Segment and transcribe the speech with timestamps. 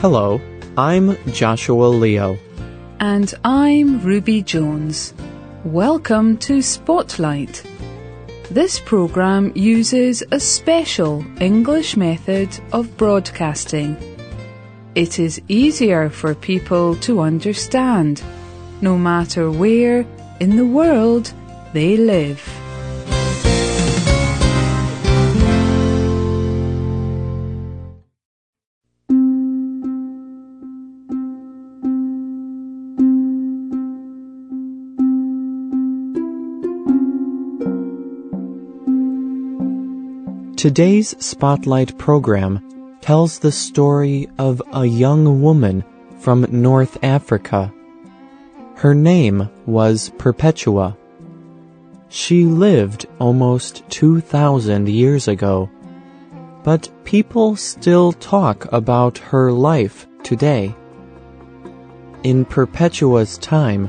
[0.00, 0.40] Hello,
[0.78, 2.38] I'm Joshua Leo.
[3.00, 5.12] And I'm Ruby Jones.
[5.62, 7.62] Welcome to Spotlight.
[8.50, 13.94] This program uses a special English method of broadcasting.
[14.94, 18.22] It is easier for people to understand,
[18.80, 20.06] no matter where
[20.40, 21.30] in the world
[21.74, 22.40] they live.
[40.60, 45.82] Today's Spotlight program tells the story of a young woman
[46.18, 47.72] from North Africa.
[48.74, 50.98] Her name was Perpetua.
[52.10, 55.70] She lived almost 2,000 years ago,
[56.62, 60.74] but people still talk about her life today.
[62.22, 63.88] In Perpetua's time,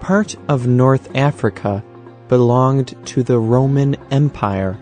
[0.00, 1.84] part of North Africa
[2.28, 4.78] belonged to the Roman Empire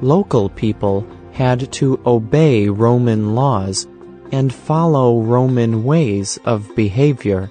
[0.00, 3.86] local people had to obey Roman laws
[4.32, 7.50] and follow Roman ways of behavior.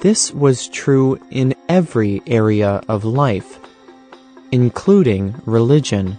[0.00, 3.58] This was true in every area of life,
[4.52, 6.18] including religion.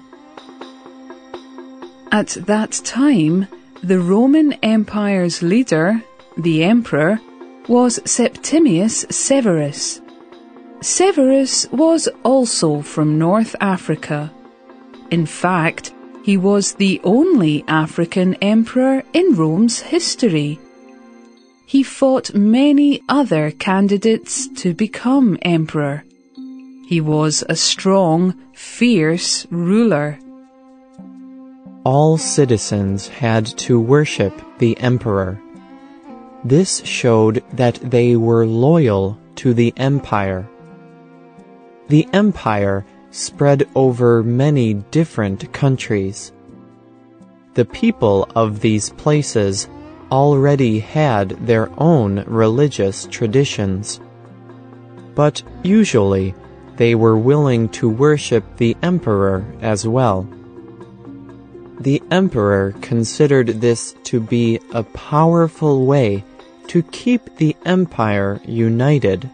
[2.12, 3.48] At that time,
[3.84, 6.02] the Roman Empire's leader,
[6.38, 7.20] the emperor,
[7.68, 10.02] was Septimius Severus.
[10.82, 14.32] Severus was also from North Africa.
[15.10, 20.60] In fact, he was the only African emperor in Rome's history.
[21.66, 26.04] He fought many other candidates to become emperor.
[26.88, 30.20] He was a strong, fierce ruler.
[31.84, 35.40] All citizens had to worship the emperor.
[36.44, 40.48] This showed that they were loyal to the empire.
[41.88, 42.86] The empire
[43.18, 46.32] spread over many different countries.
[47.56, 49.68] The people of these places
[50.12, 54.00] already had their own religious traditions.
[55.16, 56.36] But usually
[56.76, 60.30] they were willing to worship the emperor as well.
[61.80, 66.24] The emperor considered this to be a powerful way
[66.68, 69.30] to keep the empire united.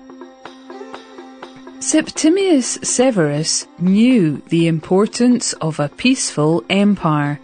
[1.84, 7.42] Septimius Severus knew the importance of a peaceful empire,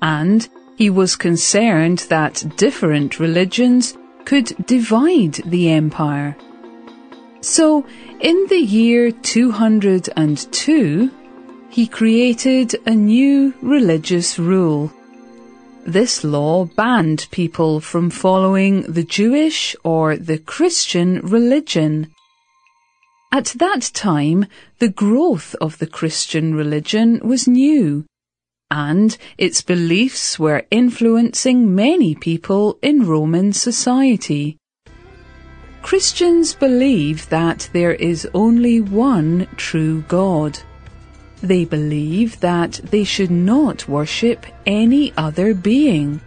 [0.00, 0.48] and
[0.78, 6.34] he was concerned that different religions could divide the empire.
[7.42, 7.84] So,
[8.20, 11.10] in the year 202,
[11.68, 14.90] he created a new religious rule.
[15.84, 22.14] This law banned people from following the Jewish or the Christian religion
[23.30, 24.46] at that time,
[24.78, 28.06] the growth of the Christian religion was new,
[28.70, 34.56] and its beliefs were influencing many people in Roman society.
[35.82, 40.58] Christians believe that there is only one true God.
[41.42, 46.20] They believe that they should not worship any other being.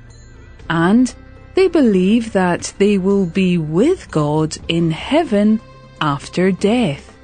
[0.69, 1.13] And
[1.55, 5.59] they believe that they will be with God in heaven
[6.01, 7.15] after death.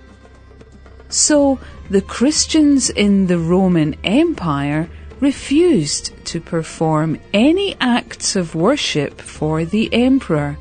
[1.09, 4.89] So the Christians in the Roman Empire
[5.19, 10.57] refused to perform any acts of worship for the emperor.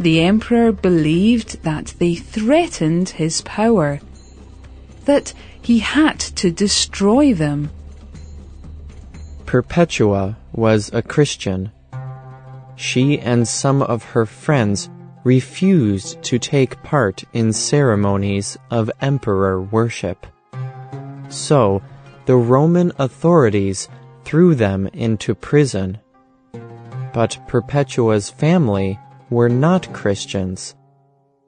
[0.00, 4.00] The emperor believed that they threatened his power,
[5.04, 7.70] that he had to destroy them.
[9.46, 11.70] Perpetua was a Christian.
[12.74, 14.90] She and some of her friends
[15.26, 20.24] refused to take part in ceremonies of emperor worship.
[21.28, 21.82] So,
[22.26, 23.88] the Roman authorities
[24.24, 25.98] threw them into prison.
[27.12, 30.76] But Perpetua's family were not Christians,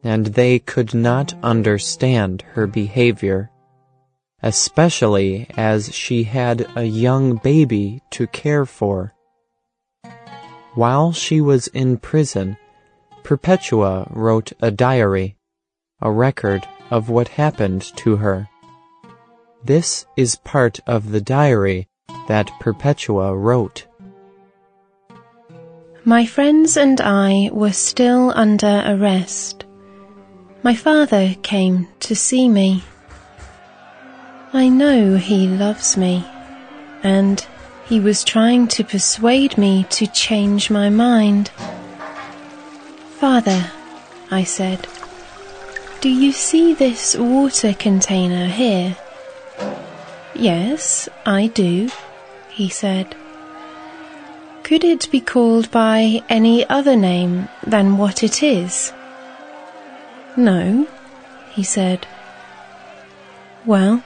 [0.02, 3.48] and they could not understand her behavior,
[4.42, 9.14] especially as she had a young baby to care for.
[10.74, 12.56] While she was in prison,
[13.22, 15.36] Perpetua wrote a diary,
[16.00, 18.48] a record of what happened to her.
[19.64, 21.88] This is part of the diary
[22.28, 23.86] that Perpetua wrote.
[26.04, 29.64] My friends and I were still under arrest.
[30.62, 32.82] My father came to see me.
[34.52, 36.24] I know he loves me,
[37.02, 37.44] and
[37.84, 41.50] he was trying to persuade me to change my mind.
[43.20, 43.72] Father,
[44.30, 44.86] I said,
[46.00, 48.96] do you see this water container here?
[50.36, 51.90] Yes, I do,
[52.48, 53.16] he said.
[54.62, 58.92] Could it be called by any other name than what it is?
[60.36, 60.86] No,
[61.50, 62.06] he said.
[63.66, 64.04] Well,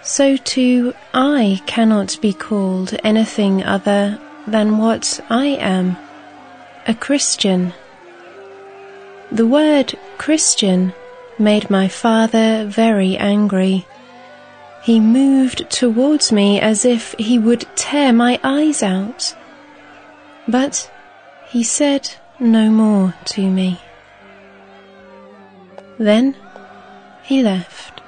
[0.00, 5.98] so too I cannot be called anything other than what I am,
[6.86, 7.74] a Christian.
[9.32, 10.92] The word Christian
[11.38, 13.86] made my father very angry.
[14.82, 19.34] He moved towards me as if he would tear my eyes out.
[20.46, 20.90] But
[21.48, 23.80] he said no more to me.
[25.98, 26.36] Then
[27.22, 28.01] he left.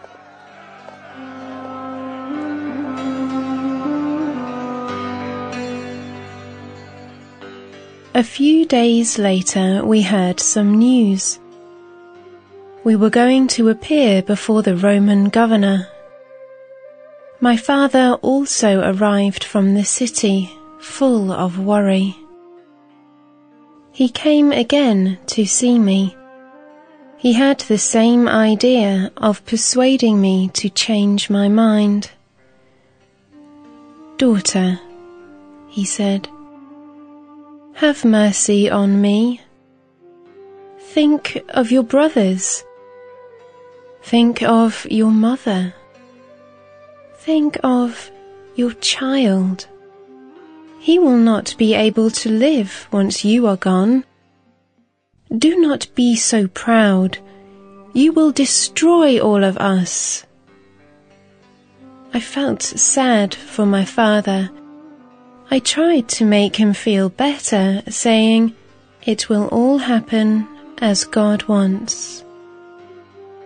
[8.16, 11.40] A few days later, we heard some news.
[12.84, 15.88] We were going to appear before the Roman governor.
[17.40, 22.14] My father also arrived from the city, full of worry.
[23.90, 26.16] He came again to see me.
[27.16, 32.12] He had the same idea of persuading me to change my mind.
[34.18, 34.78] Daughter,
[35.68, 36.28] he said,
[37.74, 39.40] have mercy on me.
[40.78, 42.64] Think of your brothers.
[44.02, 45.74] Think of your mother.
[47.16, 48.10] Think of
[48.54, 49.66] your child.
[50.78, 54.04] He will not be able to live once you are gone.
[55.36, 57.18] Do not be so proud.
[57.92, 60.24] You will destroy all of us.
[62.12, 64.50] I felt sad for my father.
[65.50, 68.54] I tried to make him feel better, saying,
[69.04, 70.48] It will all happen
[70.78, 72.24] as God wants.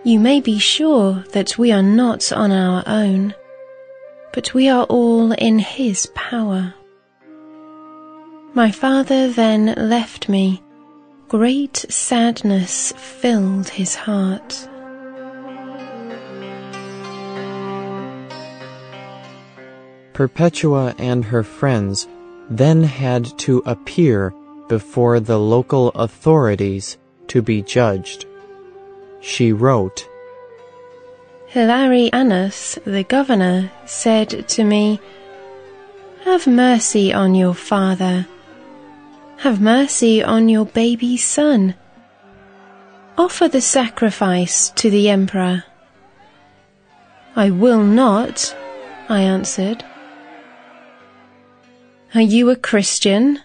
[0.03, 3.35] You may be sure that we are not on our own,
[4.33, 6.73] but we are all in His power.
[8.53, 10.61] My father then left me.
[11.27, 14.67] Great sadness filled his heart.
[20.19, 22.05] Perpetua and her friends
[22.49, 24.33] then had to appear
[24.67, 28.25] before the local authorities to be judged.
[29.21, 30.09] She wrote,
[31.53, 34.99] Hilarianus, the governor, said to me,
[36.25, 38.27] Have mercy on your father
[39.39, 41.73] have mercy on your baby son.
[43.17, 45.63] Offer the sacrifice to the emperor.
[47.37, 48.53] I will not,
[49.07, 49.85] I answered.
[52.15, 53.39] Are you a Christian?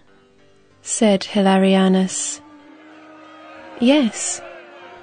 [0.81, 2.41] said Hilarianus.
[3.79, 4.41] Yes,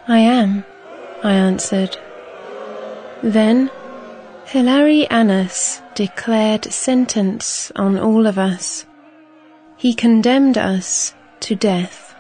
[0.08, 0.66] I am,
[1.24, 1.96] I answered.
[3.22, 3.70] Then
[4.46, 8.88] Hilarianus declared sentence on all of us.
[9.78, 12.16] He condemned us to death.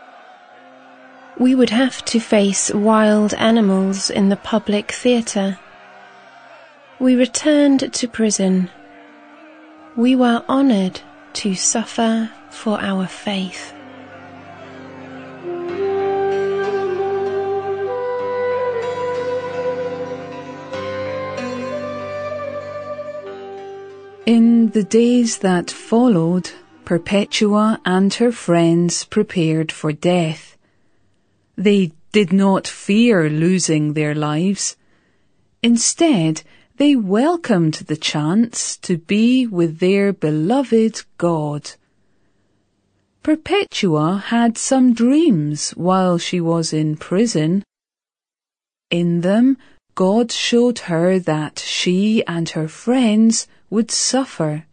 [1.40, 5.58] We would have to face wild animals in the public theatre.
[7.00, 8.70] We returned to prison.
[9.96, 11.02] We were honoured
[11.34, 13.74] to suffer for our faith.
[24.26, 26.52] In the days that followed,
[26.86, 30.58] Perpetua and her friends prepared for death.
[31.58, 34.76] They did not fear losing their lives.
[35.64, 36.44] Instead,
[36.82, 41.70] they welcomed the chance to be with their beloved God.
[43.22, 47.64] Perpetua had some dreams while she was in prison.
[48.90, 49.60] In them,
[49.94, 54.66] God showed her that she and her friends would suffer.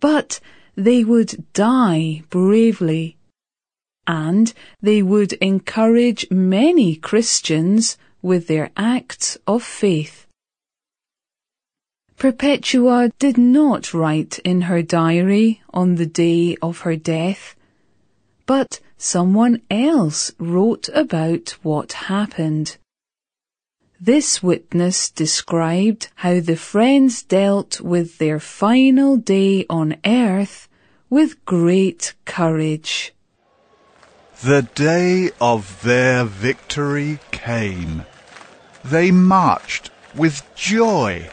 [0.00, 0.40] But
[0.76, 3.18] they would die bravely.
[4.06, 4.50] And
[4.80, 10.25] they would encourage many Christians with their acts of faith.
[12.18, 17.54] Perpetua did not write in her diary on the day of her death,
[18.46, 22.78] but someone else wrote about what happened.
[24.00, 30.68] This witness described how the friends dealt with their final day on earth
[31.10, 33.12] with great courage.
[34.42, 38.06] The day of their victory came.
[38.82, 41.28] They marched with joy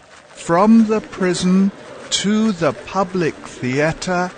[0.45, 1.71] from the prison
[2.09, 4.29] to the public theatre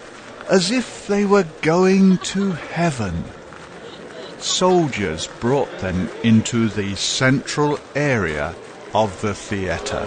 [0.52, 3.24] as if they were going to heaven.
[4.38, 8.54] Soldiers brought them into the central area
[8.94, 10.06] of the theatre.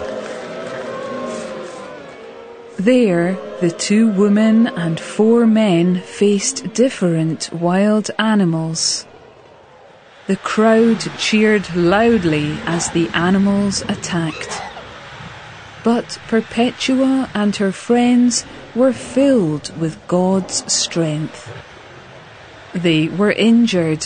[2.77, 9.05] There, the two women and four men faced different wild animals.
[10.27, 14.61] The crowd cheered loudly as the animals attacked.
[15.83, 18.43] But Perpetua and her friends
[18.75, 21.49] were filled with God's strength.
[22.73, 24.05] They were injured,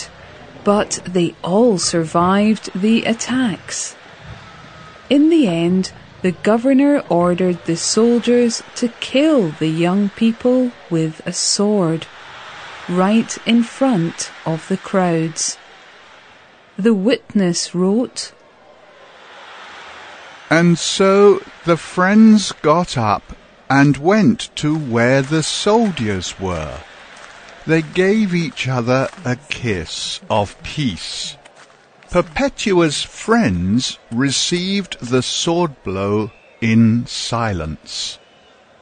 [0.62, 3.96] but they all survived the attacks.
[5.10, 11.32] In the end, the governor ordered the soldiers to kill the young people with a
[11.32, 12.06] sword,
[12.88, 15.58] right in front of the crowds.
[16.78, 18.32] The witness wrote,
[20.50, 23.34] And so the friends got up
[23.70, 26.78] and went to where the soldiers were.
[27.66, 31.36] They gave each other a kiss of peace.
[32.10, 38.18] Perpetua's friends received the sword blow in silence.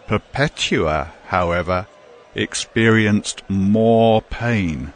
[0.06, 1.86] Perpetua, however,
[2.34, 4.92] experienced more pain.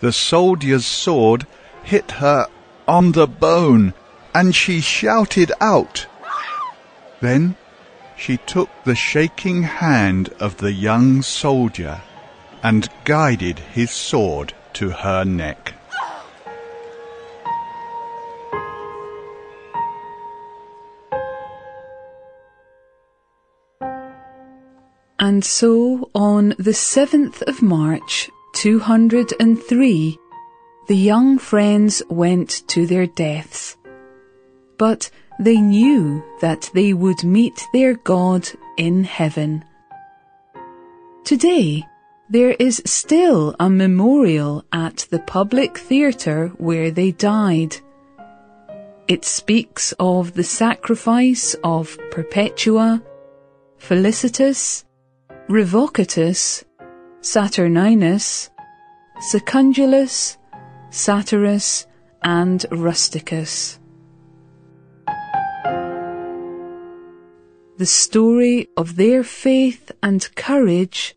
[0.00, 1.46] The soldier's sword
[1.82, 2.48] hit her
[2.86, 3.94] on the bone,
[4.34, 6.06] and she shouted out.
[7.20, 7.56] Then
[8.16, 12.02] she took the shaking hand of the young soldier
[12.62, 15.74] and guided his sword to her neck.
[25.18, 30.18] And so on the 7th of March, 203,
[30.86, 33.76] the young friends went to their deaths.
[34.84, 39.64] But they knew that they would meet their God in heaven.
[41.24, 41.86] Today,
[42.28, 47.76] there is still a memorial at the public theatre where they died.
[49.08, 53.02] It speaks of the sacrifice of Perpetua,
[53.78, 54.84] Felicitas,
[55.48, 56.62] Revocatus,
[57.22, 58.50] Saturninus,
[59.32, 60.36] Secundulus,
[60.90, 61.86] Satyrus,
[62.22, 63.78] and Rusticus.
[67.76, 71.16] The story of their faith and courage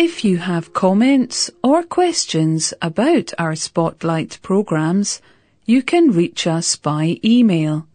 [0.00, 5.20] If you have comments or questions about our Spotlight programs,
[5.66, 7.86] you can reach us by email.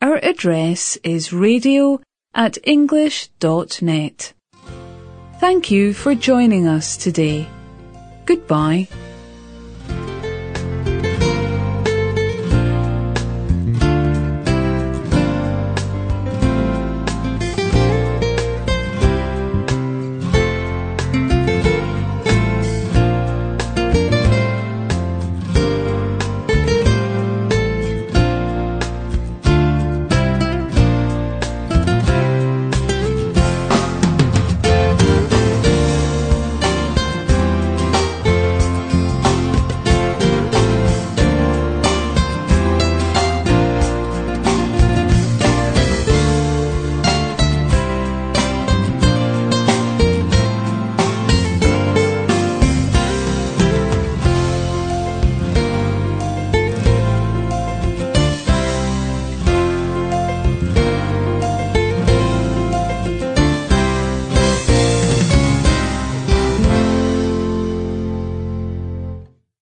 [0.00, 2.00] Our address is radio
[2.32, 4.32] at english.net.
[5.40, 7.48] Thank you for joining us today.
[8.24, 8.88] Goodbye.